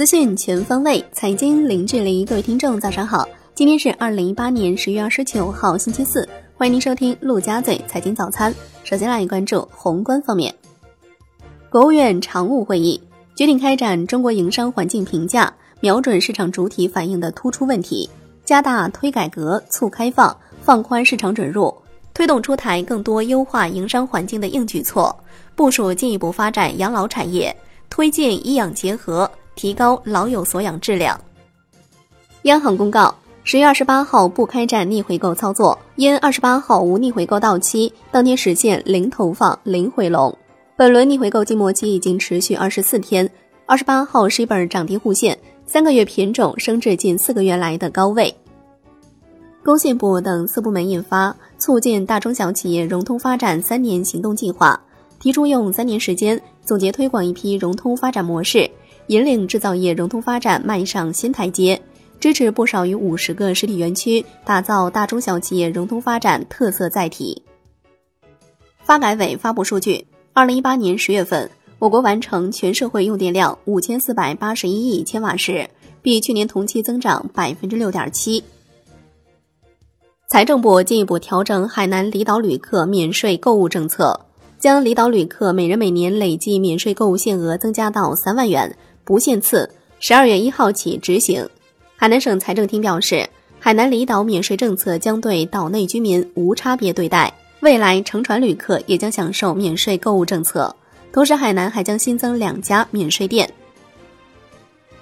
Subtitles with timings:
[0.00, 2.24] 资讯全方位，财经零距离。
[2.24, 3.28] 各位听众，早上好！
[3.54, 6.26] 今天是二零一八年十月二十九号，星期四。
[6.56, 8.50] 欢迎您收听陆家嘴财经早餐。
[8.82, 10.54] 首先来关注宏观方面，
[11.68, 12.98] 国务院常务会议
[13.36, 18.08] 决定开展中国营商环境评价，瞄准市场主体反映的突出问题，
[18.42, 21.70] 加大推改革、促开放、放宽市场准入，
[22.14, 25.14] 推动出台更多优化营商环境的硬举措，
[25.54, 27.54] 部署进一步发展养老产业，
[27.90, 29.30] 推进医养结合。
[29.60, 31.20] 提高老有所养质量。
[32.44, 33.14] 央行公告：
[33.44, 40.34] 十月二十八号不开展逆回购操作，因二十八号无逆回购到期，当天实现零投放、零回笼。
[40.76, 43.30] 本轮逆回购季末期已经持续二十四天，
[43.66, 48.34] 二十八号十本涨跌互现，三个月品种升至近四个月来的高位。
[49.62, 54.80] 工信部等四部门印发《促进大中小企业融通发展三年行动计划》，
[55.22, 58.70] 提出用三年时间总结推广一批融通发展模式。
[59.10, 61.82] 引领制造业融通发展迈上新台阶，
[62.20, 67.42] 支持不少于五十个实体园区打造大中小企业融通发展特色载体。
[68.84, 75.68] 发改委发布数据，二零一八年十月份，我国完成全社会用电量五千四百八十一亿千瓦时，
[76.00, 78.44] 比去年同期增长百分之六点七。
[80.28, 84.20] 财政部进一步调整海南离岛旅客免税购物政策，
[84.60, 88.72] 将离岛旅客每人每年累计免税购物限额增加到三万元。
[89.04, 91.48] 不限次，十二月一号起执行。
[91.96, 100.74] 海南省财政厅表示，海南离岛免税政策将对岛内居民无差别对待，未来乘船旅客也将享受免税购物政策。
[101.12, 103.50] 同时，海南还将新增两家免税店。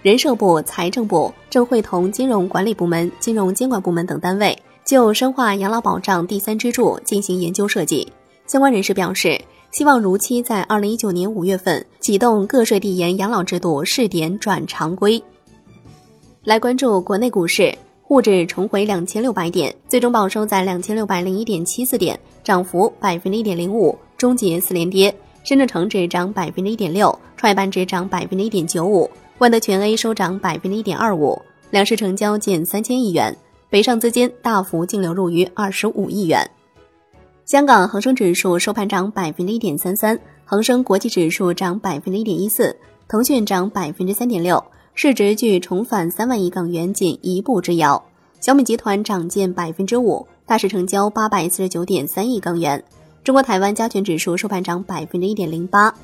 [0.00, 8.10] 人社部、财政部正会同金融管理部门、金融监管部门等单位就深化养老保障第三支柱进行研究设计。
[8.46, 9.38] 相关人士表示。
[9.70, 15.22] 希望如期在二零一九年五月份启动个税递延养老制度试点转常规。
[16.42, 17.72] 来关注国内股市，
[18.02, 25.14] 沪指重回两千六百点，最终报收在两千六百零一点七四点，涨幅百分之一点零五，终结四连跌。
[25.44, 33.36] 深圳成指涨百分之一点六，创业板指涨百分之一点九五，万德全 A 收涨百分之一点二五，两市成交近三千亿元，
[33.70, 36.50] 北上资金大幅净流入逾二十五亿元。
[37.48, 42.76] 香港恒生指数收盘涨百分之一点三三，恒生国际指数涨百分之一点一四，
[43.08, 48.04] 腾讯涨百分之三点六，市值距重返三万亿港元仅一步之遥。
[48.38, 52.84] 小米集团涨近百分之五，大市成交八百四十九点三亿港元。
[53.24, 55.94] 中国台湾加权指数收盘涨百分之一点零八。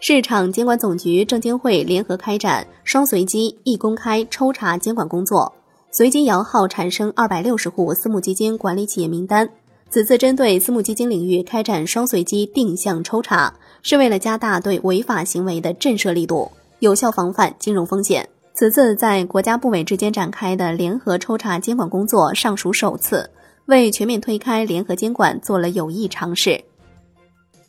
[0.00, 5.52] 市场监管总局、证监会联合开展双随机、一公开抽查监管工作，
[5.90, 9.46] 随机摇号产生二百六十户私募基金管理企业名单。
[9.92, 18.26] 此次针对私募基金领域开展双随机定向抽查，是为了加大对违法行为的震慑力度，有效防范金融风险。
[18.54, 23.28] 此次在国家部委之间展开的联合抽查监管工作尚属首次，
[23.66, 26.58] 为全面推开联合监管做了有益尝试。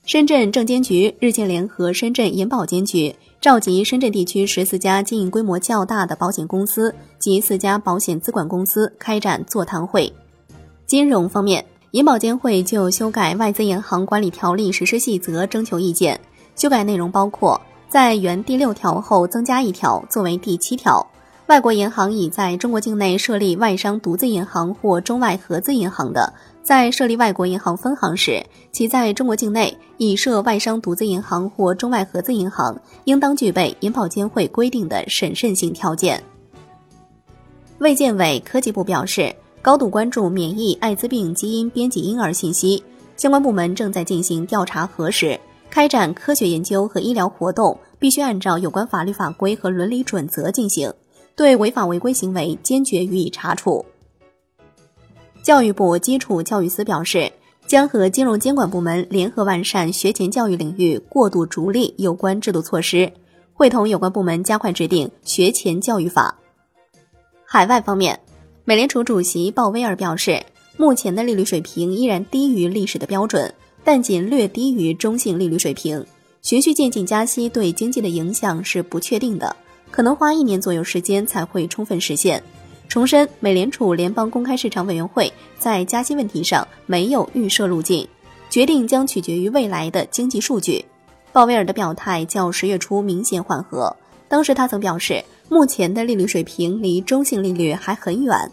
[0.06, 10.10] 深圳证监局日前联合深圳银保监局，召集深圳地区十四家经营规模较大的保险公司及四家保险资管公司开展座谈会。
[10.86, 11.66] 金融方面。
[11.94, 16.20] 银保监会就修改外资银行管理条例实施细则征求意见，
[16.56, 21.06] 修改内容包括在原第六条后增加一条，作为第七条：
[21.46, 26.34] 外国银行已在中国境内设立外商独资银行或中外合资银行的，
[26.64, 36.20] 在设立外国银行分行时，其在中国境内已设外商独资银行或中外合资银行，应当具备银保监会规定的审慎性条件。
[37.78, 39.32] 卫健委科技部表示。
[39.64, 42.84] 高度关注免疫艾滋病基因编辑婴儿信息，
[43.16, 45.40] 相关部门正在进行调查核实。
[45.70, 50.92] 开展科学研究和医疗活动必须按照有关法律法规和伦理准则进行，
[51.34, 53.86] 对违法违规行为坚决予以查处。
[55.42, 57.32] 教育部基础教育司表示，
[57.66, 63.10] 将和金融监管部门联合完善学前教育领域过度逐利有关制度措施，
[63.54, 66.38] 会同有关部门加快制定学前教育法。
[67.46, 68.20] 海外方面。
[68.66, 70.42] 美联储主席鲍威尔表示，
[70.78, 76.06] 目前的利率水平依然低于历史的标准，但仅略低于中性利率水平。
[76.42, 79.54] 循序渐进加息对经济的影响是不确定的，
[79.92, 82.42] 可能花一年左右时间才会充分实现。
[82.88, 85.30] 重申，美联储联邦公开市场委员会
[85.60, 88.08] 在加息问题上没有预设路径，
[88.50, 90.86] 决定将取决于未来的经济数据。
[91.34, 93.94] 鲍威尔的表态较十月初明显缓和。
[94.30, 95.22] 当时他曾表示，
[95.54, 98.52] 目前的利率水平离中性利率还很远。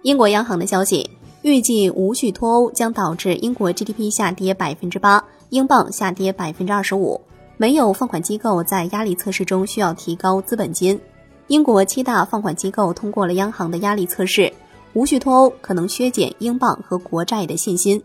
[0.00, 1.10] 英国央行的消息
[1.42, 7.20] 预计，无序脱欧将导致英国 GDP 下跌百分之八，英镑下跌百分之二十五。
[7.58, 10.98] 没有放款机构在压力测试中需要提高资本金。
[11.48, 14.50] 英国七大放款机构通过了央行的压力测试，
[14.94, 18.02] 无序脱欧可能削减英镑和国债的信心。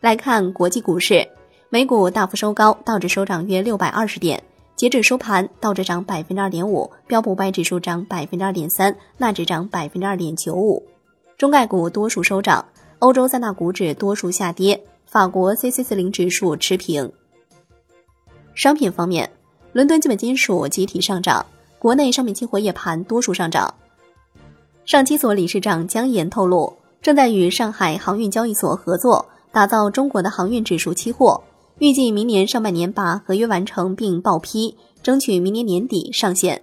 [0.00, 1.28] 来看国际股市，
[1.68, 4.42] 美股大幅收高，道指收涨约六百二十点。
[4.76, 10.86] 截止收盘，道指涨百分之二点五，标普五百指数涨百分之二点三，纳指涨百分之二点九五。
[11.38, 12.62] 中概股多数收涨，
[12.98, 17.10] 欧洲三大股指多数下跌，法国 C C 四零指数持平。
[18.54, 19.30] 商品方面，
[19.72, 21.46] 伦敦基本金属集体上涨，
[21.78, 23.72] 国内商品期货夜盘多数上涨。
[24.84, 31.42] 上期所理事长江岩透露，正在与上海航运交易所合作，打造中国的航运指数期货。
[31.78, 36.62] 预计明年上半年把合约完成并报批，争取明年年底上线。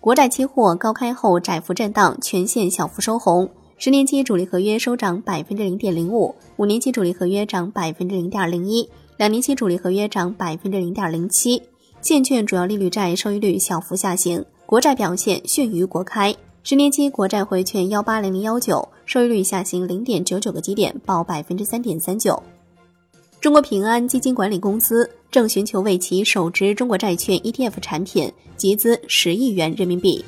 [0.00, 3.50] 国债期货高开后窄幅震荡，全线小幅收红。
[3.76, 8.88] 十年期主力合约收涨百分之零点零五，五年期主力合约涨百分之零点零一，
[9.18, 11.62] 两年期主力合约涨百分之零点零七。
[12.00, 16.34] 现券主要利率债收益率小幅下行，国债表现逊于国开。
[16.62, 22.42] 十年期国债回券幺八零零幺九，收益率下行零点九九个基点，报百分之三点三九。
[23.40, 30.24] 中国平安基金管理公司正寻求为其首支中国债券 ETF 产品集资十亿元人民币。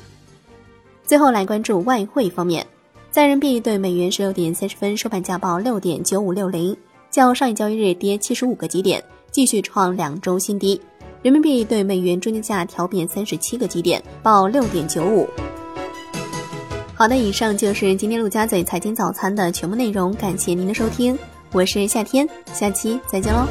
[1.03, 2.65] 最后来关注外汇方面，
[3.11, 6.75] 在人民币对美元十六点三十分收盘价报六点九五六零，
[7.09, 10.79] 较上一交易日跌七十五个基点，继续创两周新低。
[11.21, 15.27] 人民币对美元中间价调贬三十七个基点，报六点九五。
[16.95, 21.17] 好的，以上就是今天陆家嘴财经早餐的全部内容，感谢您的收听。
[21.53, 23.45] 我是夏天，下期再见喽。